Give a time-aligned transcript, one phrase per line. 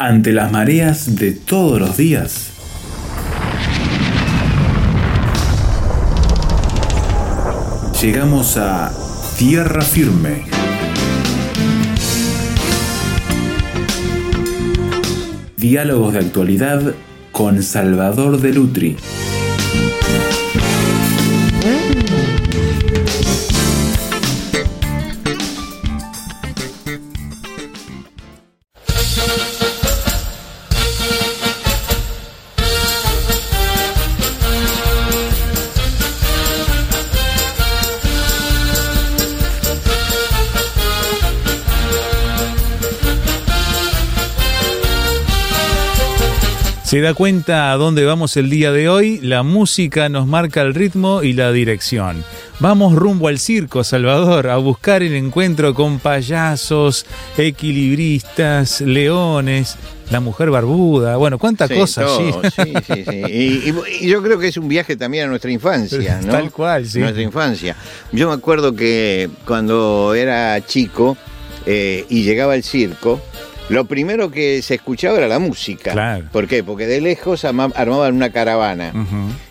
[0.00, 2.52] ante las mareas de todos los días.
[8.00, 8.90] Llegamos a
[9.36, 10.46] tierra firme.
[15.58, 16.94] Diálogos de actualidad
[17.30, 18.54] con Salvador de
[46.90, 50.74] Se da cuenta a dónde vamos el día de hoy, la música nos marca el
[50.74, 52.24] ritmo y la dirección.
[52.58, 57.06] Vamos rumbo al circo, Salvador, a buscar el encuentro con payasos,
[57.38, 59.76] equilibristas, leones,
[60.10, 63.22] la mujer barbuda, bueno, cuántas cosas Sí, sí, sí.
[64.02, 66.32] Y, yo creo que es un viaje también a nuestra infancia, ¿no?
[66.32, 66.98] Tal cual, sí.
[66.98, 67.76] Nuestra infancia.
[68.10, 71.16] Yo me acuerdo que cuando era chico
[71.66, 73.20] eh, y llegaba al circo,
[73.70, 75.92] lo primero que se escuchaba era la música.
[75.92, 76.26] Claro.
[76.32, 76.64] ¿Por qué?
[76.64, 78.92] Porque de lejos armaban una caravana.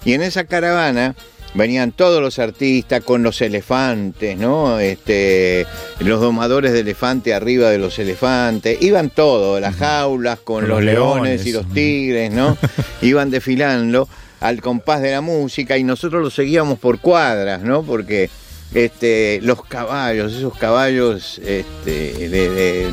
[0.03, 1.15] Y en esa caravana
[1.53, 4.77] venían todos los artistas con los elefantes, ¿no?
[4.79, 5.65] Este,
[5.99, 11.45] los domadores de elefante arriba de los elefantes, iban todos, las jaulas con, los, leones,
[11.45, 12.57] y los tigres, ¿no?
[13.01, 14.07] iban desfilando
[14.41, 17.83] al compás de la música y nosotros los seguíamos por cuadras, ¿no?
[17.83, 18.29] Porque
[18.73, 22.89] este, los caballos, esos caballos este, de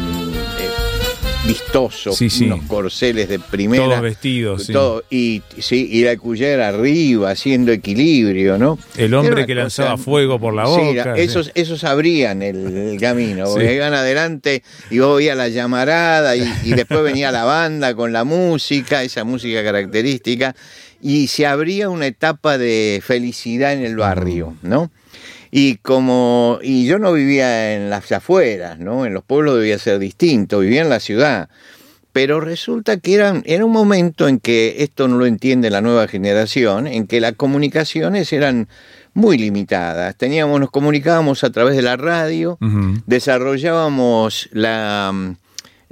[1.47, 3.84] vistoso, unos corceles de primera.
[3.84, 8.78] Todos vestidos, todo, Y, sí, y la cuyera arriba, haciendo equilibrio, ¿no?
[8.97, 11.14] El hombre que lanzaba fuego por la boca.
[11.16, 16.72] esos, esos abrían el, camino, porque iban adelante y vos veías la llamarada y, y
[16.72, 20.55] después venía la banda con la música, esa música característica,
[21.03, 24.91] y se abría una etapa de felicidad en el barrio, ¿no?
[25.59, 29.06] Y como y yo no vivía en las afueras, ¿no?
[29.06, 31.49] En los pueblos debía ser distinto, vivía en la ciudad.
[32.12, 36.09] Pero resulta que era, era un momento en que esto no lo entiende la nueva
[36.09, 38.69] generación, en que las comunicaciones eran
[39.15, 40.15] muy limitadas.
[40.16, 42.59] Teníamos, nos comunicábamos a través de la radio,
[43.06, 45.37] desarrollábamos la,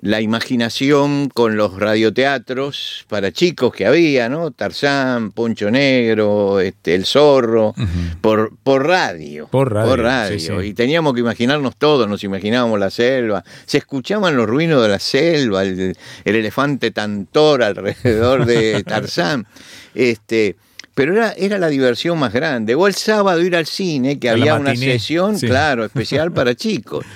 [0.04, 4.50] la imaginación con los radioteatros para chicos que había, ¿no?
[4.50, 7.74] Tarzán, Poncho Negro, este, El Zorro,
[8.20, 9.48] por, por radio.
[9.48, 9.88] Por radio.
[9.88, 10.62] Por radio.
[10.62, 13.44] Y teníamos que imaginarnos todo, nos imaginábamos la selva.
[13.64, 19.46] Se escuchaban los ruinos de la selva, el, elefante tantor alrededor de Tarzán.
[19.94, 20.56] Este,
[20.94, 22.74] pero era, era la diversión más grande.
[22.74, 27.06] O el sábado ir al cine, que había una sesión, claro, especial para chicos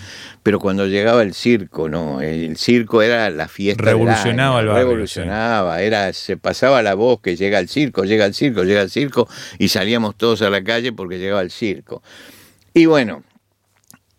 [0.49, 3.83] pero cuando llegaba el circo, no, el circo era la fiesta.
[3.83, 8.33] Revolucionaba el barrio, Revolucionaba, era, se pasaba la voz que llega el circo, llega el
[8.33, 12.03] circo, llega el circo, y salíamos todos a la calle porque llegaba el circo.
[12.73, 13.25] Y bueno,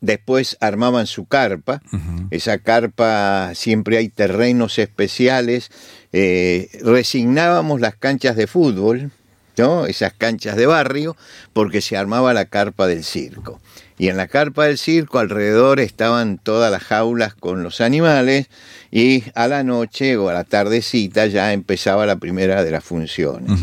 [0.01, 1.81] después armaban su carpa,
[2.29, 5.71] esa carpa siempre hay terrenos especiales,
[6.13, 9.09] eh, resignábamos las canchas de fútbol,
[9.59, 9.85] ¿no?
[9.85, 11.15] esas canchas de barrio,
[11.53, 13.59] porque se armaba la carpa del circo.
[13.97, 18.47] Y en la carpa del circo alrededor estaban todas las jaulas con los animales
[18.91, 23.59] y a la noche o a la tardecita ya empezaba la primera de las funciones.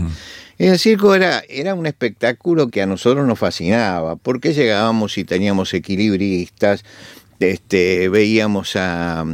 [0.59, 5.73] El circo era, era un espectáculo que a nosotros nos fascinaba, porque llegábamos y teníamos
[5.73, 6.85] equilibristas,
[7.41, 9.25] este, veíamos a,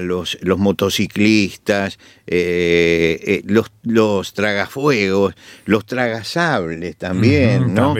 [0.00, 7.94] los, los, motociclistas, eh, eh, los, los tragafuegos, los tragasables también, ¿no?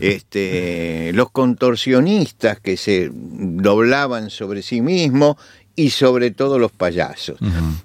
[0.00, 5.36] Este, los contorsionistas que se doblaban sobre sí mismos
[5.74, 7.38] y sobre todo los payasos.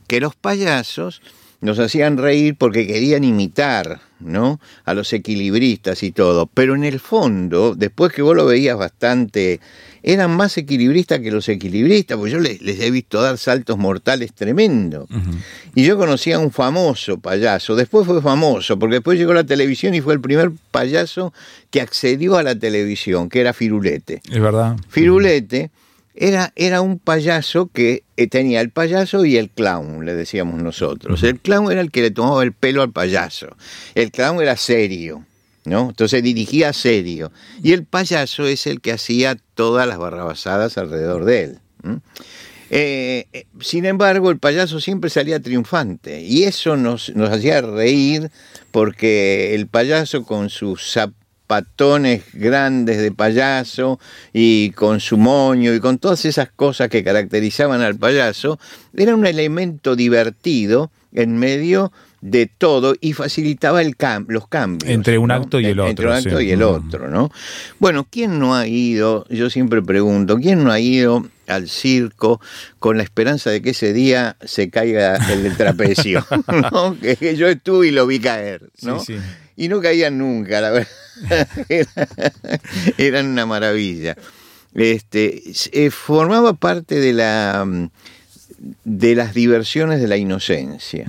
[0.07, 1.21] Que los payasos
[1.61, 4.59] nos hacían reír porque querían imitar, ¿no?
[4.83, 6.47] A los equilibristas y todo.
[6.47, 9.59] Pero en el fondo, después que vos lo veías bastante
[10.03, 15.07] eran más equilibristas que los equilibristas, porque yo les, he visto dar saltos mortales tremendos.
[15.75, 19.93] Y yo conocía a un famoso payaso, después fue famoso, porque después llegó la televisión
[19.93, 21.33] y fue el primer payaso
[21.69, 24.21] que accedió a la televisión, que era Firulete.
[24.29, 24.77] Es verdad.
[24.89, 25.71] Firulete
[26.13, 31.23] era, era un payaso que eh, tenía el payaso y el clown, le decíamos nosotros.
[31.23, 33.55] El clown era el que le tomaba el pelo al payaso.
[33.95, 35.25] El clown era serio.
[35.65, 35.89] ¿No?
[35.89, 37.31] Entonces dirigía serio.
[37.61, 41.59] Y el payaso es el que hacía todas las barrabasadas alrededor de él.
[42.69, 48.31] Eh, eh, sin embargo, el payaso siempre salía triunfante y eso nos, nos hacía reír
[48.71, 50.97] porque el payaso con sus
[51.47, 53.99] patones grandes de payaso
[54.31, 58.57] y con su moño y con todas esas cosas que caracterizaban al payaso,
[58.95, 62.01] era un elemento divertido en medio de
[62.57, 63.95] todo y facilitaba el
[64.27, 64.91] los cambios.
[64.91, 65.89] Entre un acto y el otro.
[65.89, 67.31] Entre un acto y el otro, ¿no?
[67.79, 69.25] Bueno, ¿quién no ha ido?
[69.29, 72.39] Yo siempre pregunto, ¿quién no ha ido al circo
[72.79, 76.25] con la esperanza de que ese día se caiga el trapecio?
[76.71, 76.97] ¿no?
[76.99, 79.01] Que yo estuve y lo vi caer, ¿no?
[79.57, 80.87] Y no caían nunca, la verdad.
[82.97, 84.15] eran una maravilla.
[84.73, 85.43] Este,
[85.73, 87.67] eh, formaba parte de la
[88.83, 91.05] de las diversiones de la inocencia.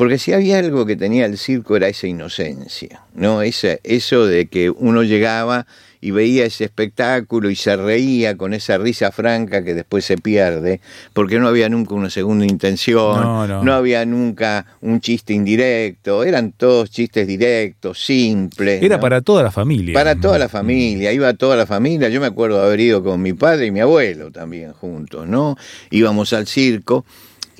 [0.00, 3.42] Porque si había algo que tenía el circo era esa inocencia, ¿no?
[3.42, 5.66] Ese, eso de que uno llegaba
[6.00, 10.80] y veía ese espectáculo y se reía con esa risa franca que después se pierde,
[11.12, 16.90] porque no había nunca una segunda intención, no, había nunca un chiste indirecto, eran todos
[16.90, 18.82] chistes directos, simples.
[18.82, 19.92] Era para toda la familia.
[19.92, 23.20] Para toda la familia, iba toda la familia, yo me acuerdo de haber ido con
[23.20, 25.58] mi padre y mi abuelo también juntos, ¿no?
[25.90, 27.04] Íbamos al circo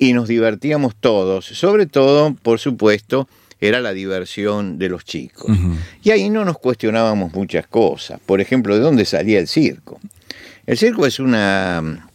[0.01, 5.55] y nos divertíamos todos, sobre todo, por supuesto, era la diversión de los chicos.
[6.01, 8.19] Y ahí no nos cuestionábamos muchas cosas.
[8.25, 9.99] Por ejemplo, ¿de dónde salía el circo?
[10.65, 12.09] El circo es una,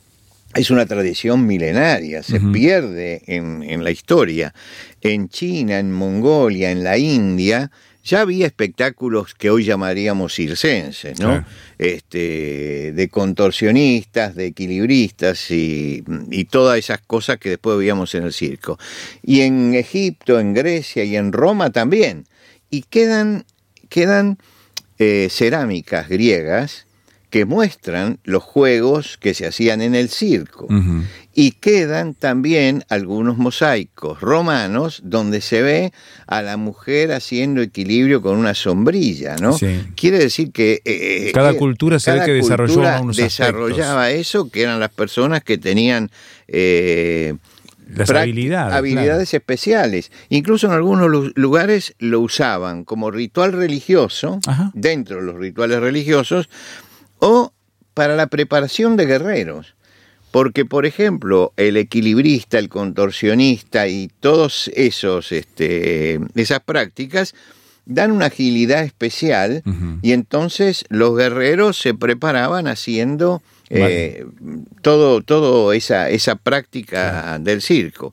[0.56, 4.52] es una tradición milenaria, se pierde en, en, la historia.
[5.00, 7.70] En China, en Mongolia, en la India,
[8.06, 11.44] ya había espectáculos que hoy llamaríamos circenses, ¿no?
[11.76, 16.04] Este, de contorsionistas, de equilibristas y,
[16.48, 18.78] todas esas cosas que después veíamos en el circo.
[19.24, 22.26] Y en Egipto, en Grecia y en Roma también.
[22.70, 23.44] Y quedan,
[23.88, 24.38] quedan
[24.98, 26.86] eh, cerámicas griegas
[27.28, 30.68] que muestran los juegos que se hacían en el circo.
[31.38, 35.92] Y quedan también algunos mosaicos romanos donde se ve
[36.26, 39.54] a la mujer haciendo equilibrio con una sombrilla, ¿no?
[39.96, 40.80] Quiere decir que...
[40.86, 45.44] Eh, cada eh, cultura se ve que desarrolló unos desarrollaba eso, que eran las personas
[45.44, 46.10] que tenían...
[46.48, 47.34] Eh,
[47.94, 48.74] las habilidades.
[48.74, 50.10] Habilidades especiales.
[50.30, 54.40] Incluso en algunos lugares lo usaban como ritual religioso,
[54.72, 56.48] dentro de los rituales religiosos,
[57.18, 57.52] o
[57.92, 59.75] para la preparación de guerreros.
[60.30, 67.34] Porque, por ejemplo, el equilibrista, el contorsionista y todos esos, este, esas prácticas
[67.86, 69.62] dan una agilidad especial
[70.02, 74.26] y entonces los guerreros se preparaban haciendo eh,
[74.82, 78.12] todo, todo esa, esa práctica del circo.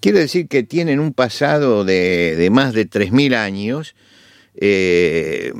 [0.00, 3.94] Quiere decir que tienen un pasado de, de más de 3.000 años
[4.56, 5.52] eh,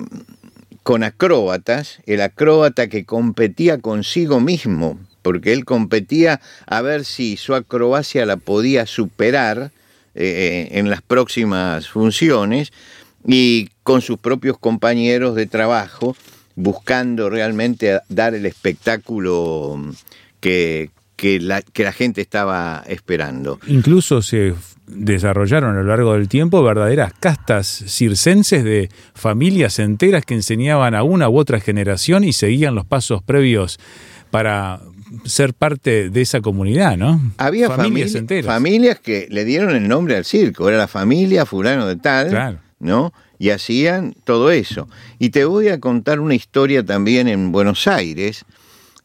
[0.83, 7.57] con acróbatas, el acróbata que competía consigo mismo, porque él competía a ver si su
[7.57, 9.73] acrobacia la podía superar
[10.15, 12.73] eh, en las próximas funciones
[13.27, 16.17] y con sus propios compañeros de trabajo,
[16.55, 19.93] buscando realmente dar el espectáculo
[20.39, 23.59] que, que la, que la gente estaba esperando.
[23.67, 24.55] Incluso se
[24.87, 31.03] desarrollaron a lo largo del tiempo verdaderas castas circenses de familias enteras que enseñaban a
[31.03, 33.81] una u otra generación y seguían los pasos previos
[34.31, 34.81] para
[35.25, 37.21] ser parte de esa comunidad, ¿no?
[37.39, 38.47] Había familias enteras.
[38.47, 43.13] Familias que le dieron el nombre al circo, era la familia fulano de tal, ¿no?
[43.39, 44.89] Y hacían todo eso.
[45.19, 48.45] Y te voy a contar una historia también en Buenos Aires.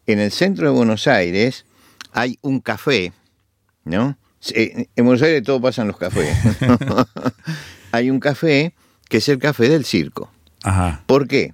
[0.08, 1.66] En el centro de Buenos Aires
[2.14, 3.14] hay un café,
[3.84, 4.18] ¿no?
[4.56, 6.36] en Buenos Aires todo pasa en los cafés.
[7.92, 8.74] hay un café
[9.08, 10.32] que es el café del circo.
[10.64, 11.04] Ajá.
[11.06, 11.54] ¿Por qué?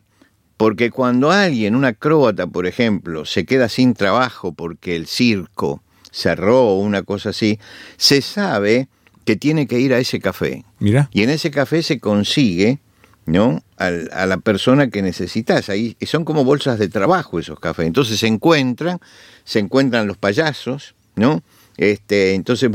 [0.57, 6.63] Porque cuando alguien, un acróbata, por ejemplo, se queda sin trabajo porque el circo cerró
[6.63, 7.59] o una cosa así,
[7.97, 8.87] se sabe
[9.23, 10.65] que tiene que ir a ese café.
[10.79, 11.09] Mira.
[11.13, 12.79] Y en ese café se consigue,
[13.25, 13.61] ¿no?
[13.77, 15.69] A, a la persona que necesitas.
[15.69, 17.85] Ahí son como bolsas de trabajo esos cafés.
[17.85, 18.99] Entonces se encuentran,
[19.43, 21.43] se encuentran los payasos, ¿no?
[21.77, 22.71] Este, entonces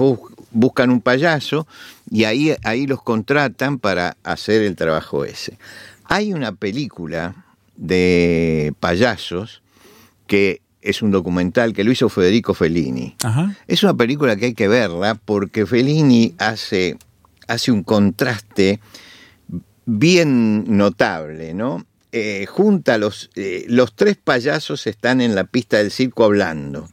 [0.52, 1.66] buscan un payaso
[2.08, 5.58] y ahí, ahí los contratan para hacer el trabajo ese.
[6.04, 7.34] Hay una película
[7.76, 9.62] de payasos
[10.26, 13.16] que es un documental que lo hizo Federico Fellini.
[13.66, 16.98] Es una película que hay que verla porque Fellini hace,
[17.46, 18.80] hace un contraste
[19.86, 21.86] bien notable, ¿no?
[22.10, 26.90] Eh, junta los, eh, los tres payasos están en la pista del circo hablando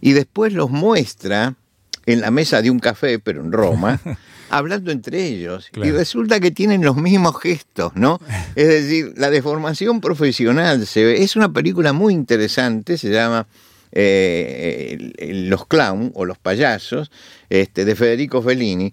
[0.00, 1.54] y después los muestra
[2.06, 4.00] en la mesa de un café, pero en Roma,
[4.56, 5.68] hablando entre ellos.
[5.74, 8.20] Y resulta que tienen los mismos gestos, ¿no?
[8.54, 11.22] Es decir, la deformación profesional se ve.
[11.22, 13.48] Es una película muy interesante, se llama
[13.90, 15.12] eh,
[15.48, 17.10] Los Clown o Los Payasos,
[17.50, 18.92] este, de Federico Fellini.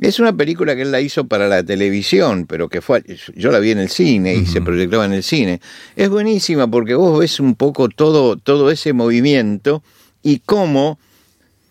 [0.00, 3.04] Es una película que él la hizo para la televisión, pero que fue,
[3.36, 5.60] yo la vi en el cine y se proyectaba en el cine.
[5.94, 9.82] Es buenísima porque vos ves un poco todo, todo ese movimiento
[10.22, 10.98] y cómo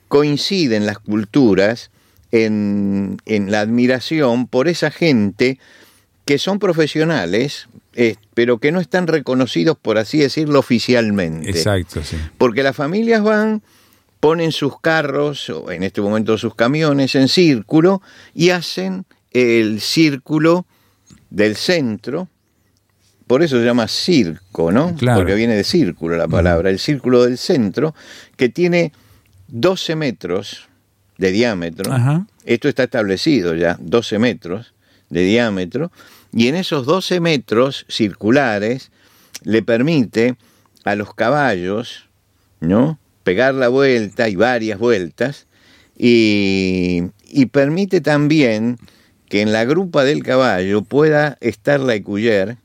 [0.07, 1.90] coinciden las culturas
[2.31, 5.59] en, la admiración por esa gente
[6.25, 11.49] que son profesionales, eh, pero que no están reconocidos, por así decirlo, oficialmente.
[11.49, 12.15] Exacto, sí.
[12.37, 13.61] Porque las familias van
[14.21, 18.01] ponen sus carros, o en este momento sus camiones, en círculo
[18.33, 20.65] y hacen el círculo
[21.31, 22.29] del centro.
[23.25, 24.95] Por eso se llama circo, ¿no?
[24.95, 26.69] Porque viene de círculo la palabra.
[26.69, 27.95] El círculo del centro,
[28.37, 28.93] que tiene
[29.47, 30.69] 12 metros
[31.21, 31.93] de diámetro.
[32.45, 34.73] Esto está establecido ya, 12 metros
[35.11, 35.91] de diámetro.
[36.33, 38.89] Y en esos 12 metros circulares
[39.43, 40.35] le permite
[40.83, 42.09] a los caballos,
[42.59, 42.97] ¿no?
[43.23, 45.45] pegar la vuelta y varias vueltas,
[45.95, 47.03] y,
[47.51, 48.77] permite también
[49.29, 52.57] que en la grupa del caballo pueda estar la ecuyer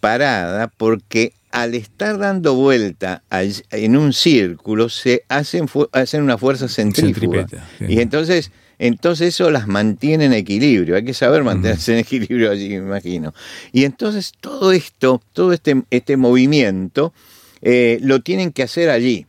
[0.00, 7.46] parada, porque al estar dando vuelta en un círculo se hacen, hacen una fuerza centrífuga.
[7.80, 10.96] Y entonces, entonces eso las mantiene en equilibrio.
[10.96, 13.34] Hay que saber mantenerse en equilibrio allí, me imagino.
[13.72, 17.12] Y entonces todo esto, todo este, este movimiento,
[17.62, 19.26] eh, lo tienen que hacer allí.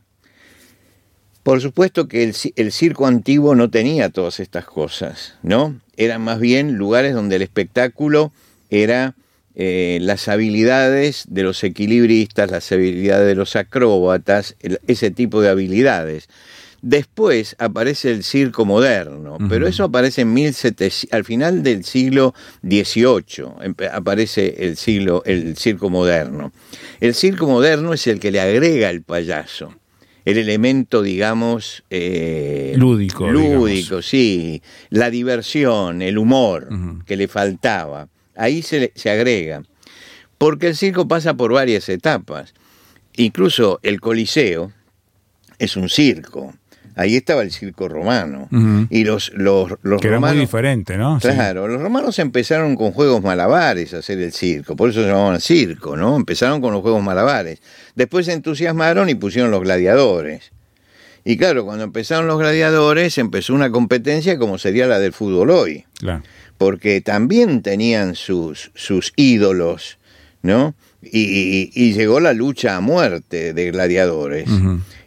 [1.43, 2.23] Por supuesto que
[2.55, 5.79] el, circo antiguo no tenía todas estas cosas, ¿no?
[5.97, 8.31] Eran más bien lugares donde el espectáculo
[8.69, 9.15] era
[9.61, 14.55] eh, las habilidades de los equilibristas, las habilidades de los acróbatas,
[14.87, 16.29] ese tipo de habilidades.
[16.81, 23.75] Después aparece el circo moderno, pero eso aparece en 1700, al final del siglo XVIII,
[23.91, 26.53] aparece el, siglo, el circo moderno.
[27.01, 29.73] El circo moderno es el que le agrega el payaso
[30.23, 31.83] el elemento, digamos...
[31.89, 33.29] Eh, lúdico.
[33.29, 34.61] Lúdico, sí.
[34.89, 36.69] La diversión, el humor
[37.05, 38.07] que le faltaba.
[38.39, 39.63] Ahí se, se agrega.
[40.37, 42.53] Porque el circo pasa por varias etapas.
[43.15, 44.71] Incluso el Coliseo
[45.57, 46.53] es un circo.
[46.95, 48.49] Ahí estaba el circo romano.
[48.89, 50.31] Y los, los, los que romanos.
[50.31, 51.17] Era muy diferente, ¿no?
[51.21, 55.39] Claro, los romanos empezaron con juegos malabares a hacer el circo, por eso se llamaban
[55.39, 56.17] circo, ¿no?
[56.17, 57.61] Empezaron con los juegos malabares.
[57.95, 60.51] Después se entusiasmaron y pusieron los gladiadores.
[61.23, 65.85] Y claro, cuando empezaron los gladiadores, empezó una competencia como sería la del fútbol hoy.
[65.99, 66.23] Claro.
[66.59, 69.97] Porque también tenían sus, sus ídolos,
[70.43, 70.75] ¿no?
[71.01, 74.49] Y, llegó la lucha a muerte de gladiadores.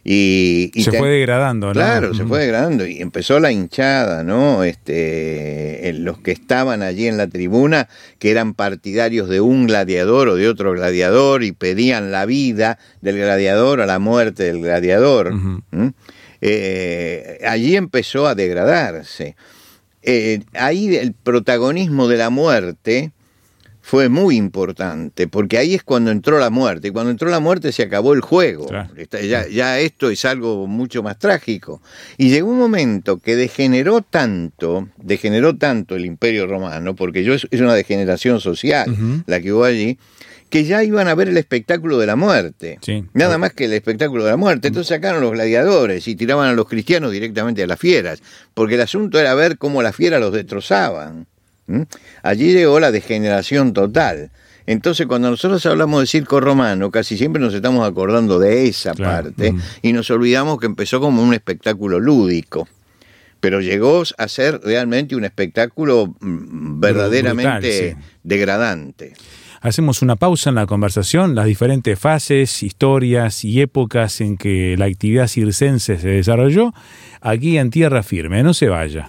[0.03, 1.73] Y, se fue degradando, ¿no?
[1.75, 4.65] Claro, se fue degradando y empezó la hinchada, ¿no?
[4.65, 10.37] Este, los que estaban allí en la tribuna, que eran partidarios de un gladiador o
[10.37, 15.35] de otro gladiador y pedían la vida del gladiador a la muerte del gladiador.
[16.41, 19.37] Eh, allí empezó a degradarse.
[20.03, 23.13] Eh, ahí el protagonismo de la muerte
[23.85, 27.73] fue muy importante, porque ahí es cuando entró la muerte, y cuando entró la muerte
[27.73, 28.69] se acabó el juego.
[29.29, 31.83] Ya, ya, esto es algo mucho más trágico.
[32.17, 37.45] Y llegó un momento que degeneró tanto, degeneró tanto el imperio romano, porque yo es,
[37.53, 39.99] una degeneración social la que hubo allí,
[40.53, 42.79] que ya iban a ver el espectáculo de la muerte.
[43.15, 44.69] Nada más que el espectáculo de la muerte.
[44.69, 48.83] Entonces sacaron los gladiadores y tiraban a los cristianos directamente a las fieras, porque el
[48.83, 51.27] asunto era ver cómo las fieras los destrozaban.
[51.69, 51.81] ¿Mm?
[52.23, 54.31] Allí llegó la degeneración total.
[54.67, 59.55] Entonces, cuando nosotros hablamos de circo romano, casi siempre nos estamos acordando de esa parte
[59.81, 62.69] y nos olvidamos que empezó como un espectáculo lúdico,
[63.41, 69.15] pero llegó a ser realmente un espectáculo mm, verdaderamente degradante.
[69.63, 74.87] Hacemos una pausa en la conversación, las diferentes fases, historias y épocas en que la
[74.87, 76.75] actividad circense se desarrolló
[77.21, 78.43] aquí en tierra firme.
[78.43, 79.09] No se vaya.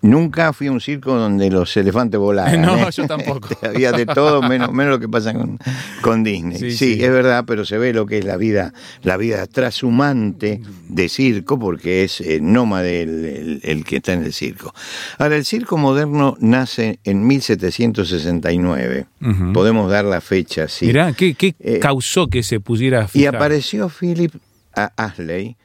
[0.00, 2.60] nunca fui a un circo donde los elefantes volaran.
[2.68, 2.90] No, ¿eh?
[2.92, 3.48] yo tampoco.
[3.62, 5.58] Había de todo, menos, menos lo que pasa con,
[6.00, 6.58] con Disney.
[6.58, 7.04] Sí, Sí, sí.
[7.04, 11.58] es verdad, pero se ve lo que es la vida, la vida trashumante de circo,
[11.58, 14.72] porque es eh, nómade el, el- el que está en el circo.
[15.18, 19.06] Ahora, el circo moderno nace en 1769.
[19.20, 19.52] Ujú.
[19.52, 20.86] Podemos dar la fecha, sí.
[20.86, 24.34] Mirá, ¿qué, qué Eh, causó que se pusiera a Y apareció Philip
[24.74, 25.56] A- Ashley,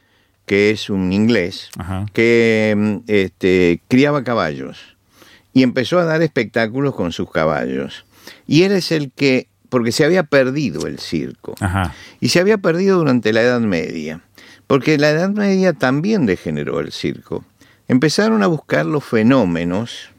[0.45, 2.05] que es un inglés, Ajá.
[2.13, 4.97] que mm, este, criaba caballos
[5.53, 8.05] y empezó a dar espectáculos con sus caballos.
[8.47, 11.93] Y él es el que, porque se había perdido el circo, Ajá.
[12.19, 14.21] y se había perdido durante la Edad Media,
[14.67, 17.45] porque la Edad Media también degeneró el circo.
[17.87, 20.09] Empezaron a buscar los fenómenos,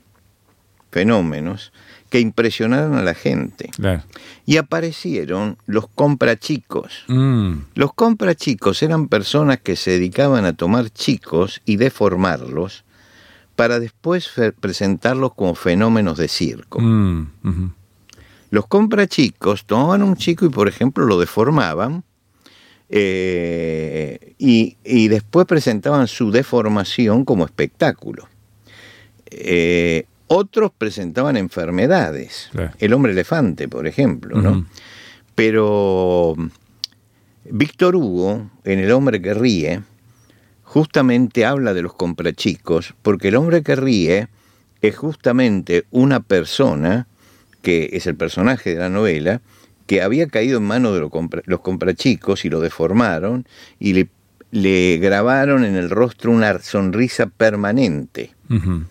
[0.91, 1.73] fenómenos
[2.15, 3.71] que impresionaron a la gente.
[3.75, 4.05] Claro.
[4.47, 7.03] Y aparecieron los comprachicos.
[7.09, 12.85] Mm, Los comprachicos eran personas que se dedicaban a tomar chicos y deformarlos
[13.57, 14.31] para después
[14.61, 16.79] presentarlos como fenómenos de circo.
[16.81, 17.73] mm.
[18.51, 22.05] Los comprachicos tomaban un chico y, por ejemplo, lo deformaban
[22.91, 28.29] eh, y, y después presentaban su deformación como espectáculo.
[29.27, 32.49] Eh, otros presentaban enfermedades.
[32.53, 32.73] Claro.
[32.79, 34.67] El hombre elefante, por ejemplo, ¿no?
[35.35, 36.35] Pero
[37.51, 39.83] Víctor Hugo, en El hombre que ríe,
[40.63, 44.29] justamente habla de los comprachicos, porque el hombre que ríe
[44.83, 47.07] es justamente una persona,
[47.63, 49.41] que es el personaje de la novela,
[49.87, 53.47] que había caído en manos de los, compra- los comprachicos y lo deformaron
[53.79, 54.09] y le,
[54.51, 58.34] le grabaron en el rostro una sonrisa permanente.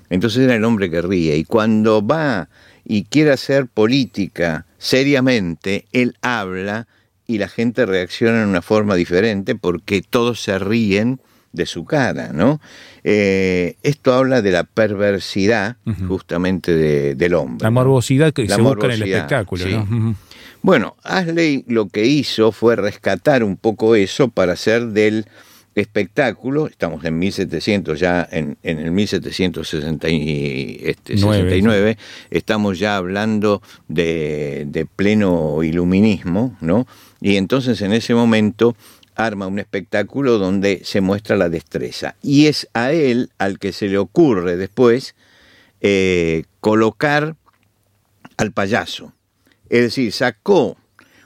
[0.10, 1.38] Entonces era el hombre que ríe.
[1.38, 2.50] Y cuando va
[2.86, 6.88] y quiere hacer política seriamente, él habla
[7.28, 11.20] y la gente reacciona de una forma diferente porque todos se ríen
[11.54, 12.60] de su cara, ¿no?
[13.04, 17.64] Eh, esto habla de la perversidad justamente de- del hombre.
[17.64, 19.72] La morbosidad que La se busca en el espectáculo, sí.
[19.72, 19.84] ¿no?
[19.84, 20.16] Ujú.
[20.64, 25.26] Bueno, Ashley lo que hizo fue rescatar un poco eso para hacer del
[25.76, 31.98] espectáculo, estamos en 1700 ya, en, en el 1769, este, Nueve, 69,
[32.30, 36.86] estamos ya hablando de, de pleno iluminismo, ¿no?
[37.22, 38.76] Y entonces en ese momento
[39.16, 42.16] arma un espectáculo donde se muestra la destreza.
[42.22, 45.16] Y es a él al que se le ocurre después
[45.82, 47.36] eh, colocar
[48.38, 49.14] al payaso.
[49.70, 50.78] Es decir, sacó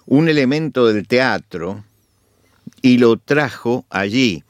[0.05, 1.83] un elemento del teatro
[2.81, 4.43] y lo trajo allí,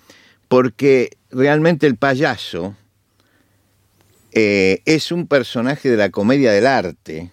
[0.47, 2.75] porque realmente el payaso
[4.31, 7.31] eh, es un personaje de la comedia del arte,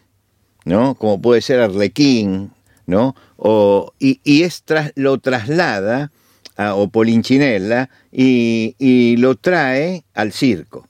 [0.64, 0.94] ¿no?
[0.94, 2.52] Como puede ser Arlequín,
[2.86, 3.14] ¿no?
[3.98, 6.10] Y, es lo traslada,
[6.56, 10.88] a, o Polinchinella, y lo trae al circo.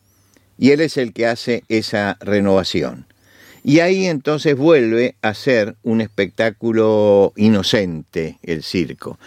[0.58, 3.06] Y él es el que hace esa renovación.
[3.66, 9.18] Y ahí entonces vuelve a ser un espectáculo inocente el circo.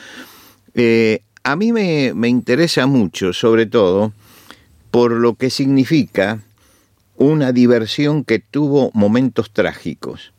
[0.77, 4.13] Eh, a mí me, me interesa mucho, sobre todo,
[4.91, 6.39] por lo que significa
[7.15, 10.33] una diversión que tuvo momentos trágicos.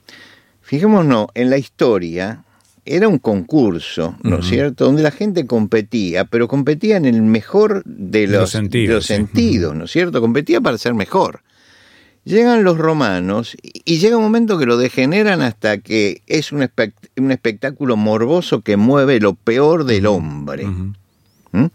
[0.63, 2.45] Fijémonos, en la historia
[2.85, 7.83] era un concurso, ¿no es cierto?, donde la gente competía, pero competía en el mejor
[7.85, 9.15] de Los los, sentidos, de los sí.
[9.15, 10.21] sentidos, ¿no es cierto?
[10.21, 11.43] Competía para ser mejor.
[12.29, 17.09] Llegan los romanos y llega un momento que lo degeneran hasta que es un, espect-
[17.17, 20.67] un espectáculo morboso que mueve lo peor del hombre.
[20.67, 21.67] ¿Mm?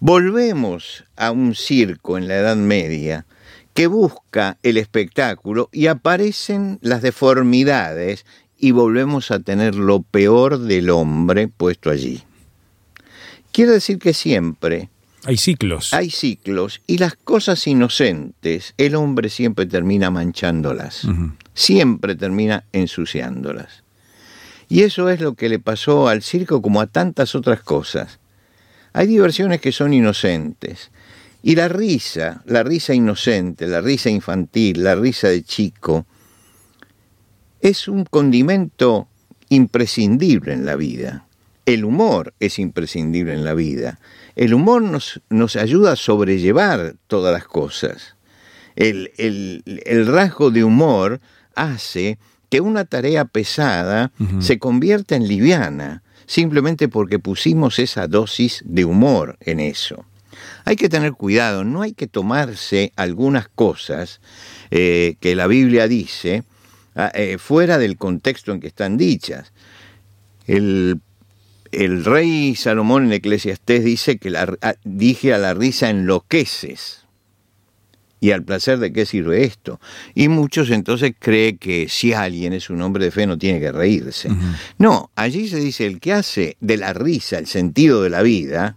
[0.00, 3.26] Volvemos a un circo en la Edad Media
[3.74, 8.24] que busca el espectáculo y aparecen las deformidades
[8.58, 12.22] y volvemos a tener lo peor del hombre puesto allí.
[13.52, 14.88] Quiere decir que siempre
[15.24, 15.94] Hay ciclos.
[15.94, 21.06] hay ciclos y las cosas inocentes, el hombre siempre termina manchándolas,
[21.54, 23.84] siempre termina ensuciándolas.
[24.68, 28.18] Y eso es lo que le pasó al circo como a tantas otras cosas.
[28.92, 30.90] Hay diversiones que son inocentes.
[31.42, 36.06] Y la risa, la risa inocente, la risa infantil, la risa de chico,
[37.60, 39.08] es un condimento
[39.48, 41.26] imprescindible en la vida.
[41.66, 43.98] El humor es imprescindible en la vida.
[44.34, 48.16] El humor nos, nos ayuda a sobrellevar todas las cosas.
[48.74, 51.20] El, el- el rasgo de humor
[51.54, 52.18] hace
[52.50, 59.36] que una tarea pesada se convierta en liviana, simplemente porque pusimos esa dosis de humor
[59.40, 60.04] en eso.
[60.64, 64.20] Hay que tener cuidado, no hay que tomarse algunas cosas
[64.70, 66.42] eh, que la Biblia dice
[66.96, 69.52] ah, eh, fuera del contexto en que están dichas.
[70.46, 71.00] El,
[71.72, 77.00] el rey Salomón en Eclesiastés dice que la, ah, dije a la risa enloqueces.
[78.20, 79.80] ¿Y al placer de qué sirve esto?
[80.14, 83.72] Y muchos entonces creen que si alguien es un hombre de fe no tiene que
[83.72, 84.28] reírse.
[84.78, 88.76] No, allí se dice el que hace de la risa el sentido de la vida,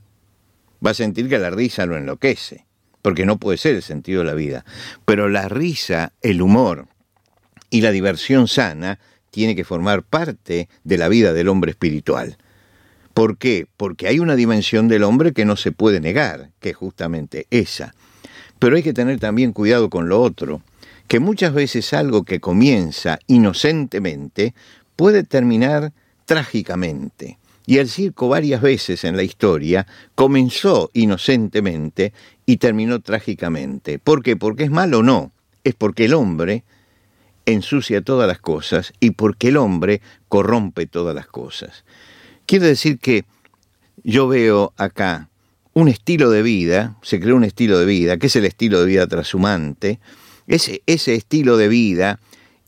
[0.84, 2.66] va a sentir que la risa lo enloquece,
[3.04, 4.66] porque no puede ser el sentido de la vida.
[5.06, 6.88] Pero la risa, el humor
[7.70, 8.98] y la diversión sana
[9.30, 12.38] tiene que formar parte de la vida del hombre espiritual.
[13.16, 13.66] ¿Por qué?
[13.78, 17.96] Porque hay una dimensión del hombre que no se puede negar, que es justamente esa.
[18.60, 20.62] Pero hay que tener también cuidado con lo otro,
[21.08, 24.54] que muchas veces algo que comienza inocentemente
[24.98, 25.94] puede terminar
[26.26, 27.38] trágicamente.
[27.66, 32.12] Y el circo varias veces en la historia comenzó inocentemente
[32.46, 33.98] y terminó trágicamente.
[33.98, 34.36] ¿Por qué?
[34.36, 35.32] Porque es malo o no.
[35.64, 36.66] Es porque el hombre
[37.46, 41.86] ensucia todas las cosas y porque el hombre corrompe todas las cosas.
[42.46, 43.26] Quiere decir que
[44.04, 45.30] yo veo acá
[45.74, 48.86] un estilo de vida, se creó un estilo de vida, que es el estilo de
[48.86, 50.00] vida trashumante,
[50.48, 52.20] ese, ese estilo de vida,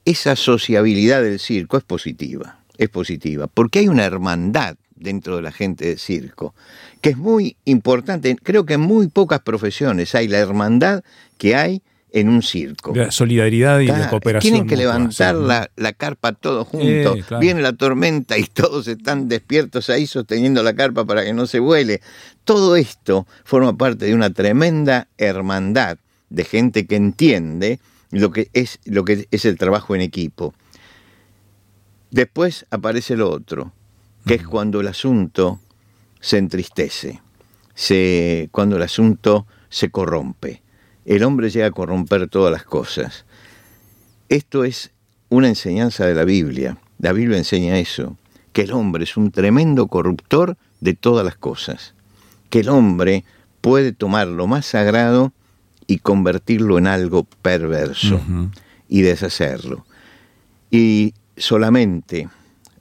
[0.04, 5.52] esa sociabilidad del circo es positiva, es positiva, porque hay una hermandad dentro de la
[5.52, 6.56] gente de circo,
[7.02, 11.04] que es muy importante, creo que en muy pocas profesiones hay la hermandad
[11.38, 12.94] que hay en un circo.
[12.96, 14.54] La solidaridad y la cooperación.
[14.54, 17.20] Tienen que levantar la, carpa todos juntos.
[17.40, 21.60] Viene la tormenta y todos están despiertos ahí sosteniendo la carpa para que no se
[21.60, 22.02] vuele.
[22.44, 25.98] Todo esto forma parte de una tremenda hermandad
[26.30, 27.80] de gente que entiende
[28.12, 30.54] lo que es, lo que es el trabajo en equipo.
[32.10, 33.74] Después aparece lo otro,
[34.26, 35.60] que es cuando el asunto
[36.22, 37.22] se entristece,
[37.76, 40.62] se, cuando el asunto se corrompe
[41.08, 43.26] el hombre llega a corromper todas las cosas.
[44.28, 44.92] Esto es
[45.30, 46.78] una enseñanza de la Biblia.
[47.00, 48.18] La Biblia enseña eso,
[48.52, 51.96] que el hombre es un tremendo corruptor de todas las cosas,
[52.50, 53.24] que el hombre
[53.62, 55.32] puede tomar lo más sagrado
[55.88, 58.20] y convertirlo en algo perverso
[58.90, 59.86] y deshacerlo.
[60.70, 62.28] Y solamente,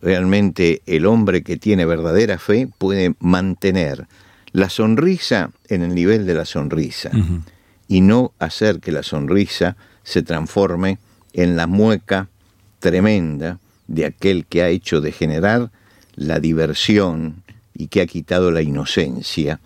[0.02, 4.08] realmente, el hombre que tiene verdadera fe puede mantener
[4.50, 7.12] la sonrisa en el nivel de la sonrisa
[7.88, 10.99] y no hacer que la sonrisa se transforme
[11.33, 12.29] en la mueca
[12.79, 15.70] tremenda de aquel que ha hecho degenerar
[16.14, 17.42] la diversión
[17.75, 19.61] y que ha quitado la inocencia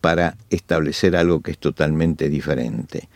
[0.00, 3.08] para establecer algo que es totalmente diferente.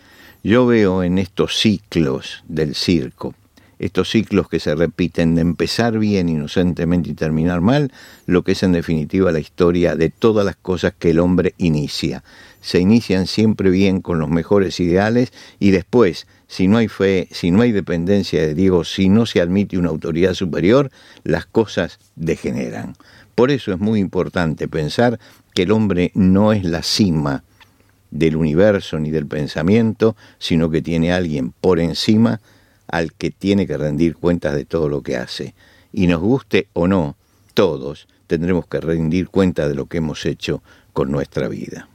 [0.45, 3.35] Yo veo en estos ciclos del circo,
[3.79, 7.92] estos ciclos que se repiten de empezar bien inocentemente y terminar mal,
[8.27, 12.23] lo que es en definitiva la historia de todas las cosas que el hombre inicia
[12.66, 17.52] se inician siempre bien con los mejores ideales y después, si no hay fe, si
[17.52, 20.90] no hay dependencia de Dios, si no se admite una autoridad superior,
[21.22, 22.96] las cosas degeneran.
[23.37, 25.20] Por eso es muy importante pensar
[25.55, 27.44] que el hombre no es la cima
[28.11, 32.40] del universo ni del pensamiento, sino que tiene alguien por encima
[32.88, 35.55] al que tiene que rendir cuentas de todo lo que hace.
[35.92, 37.16] Y nos guste o no,
[37.55, 41.88] todos tendremos que rendir cuenta de lo que hemos hecho con nuestra vida.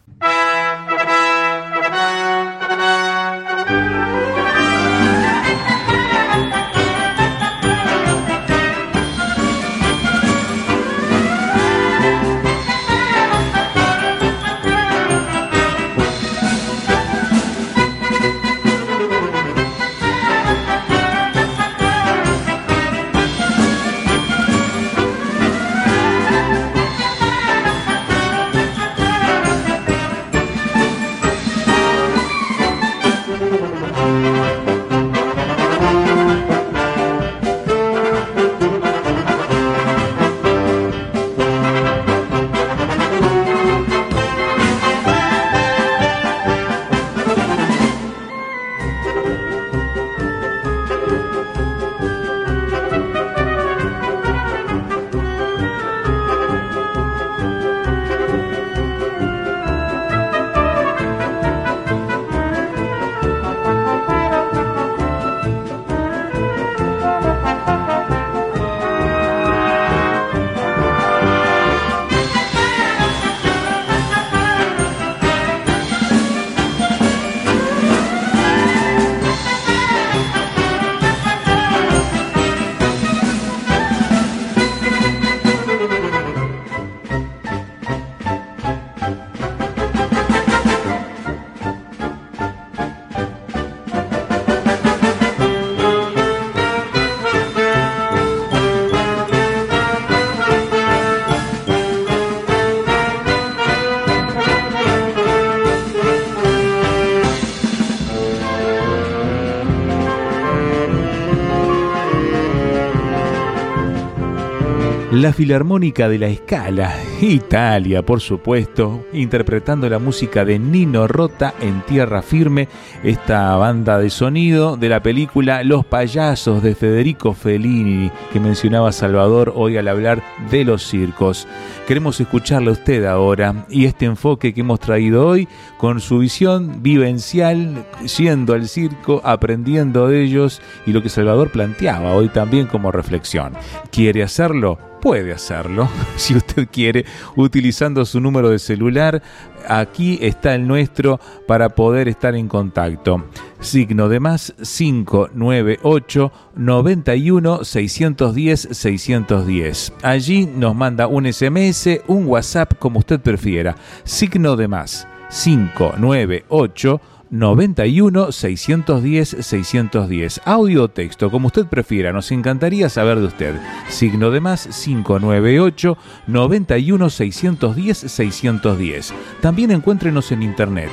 [115.21, 121.81] La Filarmónica de la Escala, Italia, por supuesto, interpretando la música de Nino Rota en
[121.81, 122.67] Tierra Firme,
[123.03, 129.53] esta banda de sonido de la película Los Payasos de Federico Fellini, que mencionaba Salvador
[129.55, 131.47] hoy al hablar de los circos.
[131.87, 136.81] Queremos escucharle a usted ahora y este enfoque que hemos traído hoy con su visión
[136.81, 142.91] vivencial, siendo al circo, aprendiendo de ellos y lo que Salvador planteaba hoy también como
[142.91, 143.53] reflexión.
[143.91, 144.90] ¿Quiere hacerlo?
[145.01, 149.21] Puede hacerlo, si usted quiere, utilizando su número de celular.
[149.67, 153.25] Aquí está el nuestro para poder estar en contacto.
[153.59, 159.93] Signo de más 598 91 610 610.
[160.01, 163.75] Allí nos manda un SMS, un WhatsApp, como usted prefiera.
[164.03, 170.41] Signo de más 598 91 610 610.
[170.43, 173.55] Audio o texto, como usted prefiera, nos encantaría saber de usted.
[173.87, 179.13] Signo de más 598 91 610 610.
[179.41, 180.91] También encuéntrenos en internet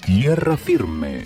[0.06, 1.24] Tierra Firme.